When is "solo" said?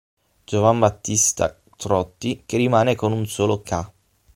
3.27-3.61